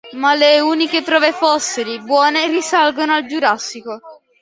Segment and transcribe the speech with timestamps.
[0.13, 4.01] Ma le uniche prove fossili buone risalgono al Giurassico.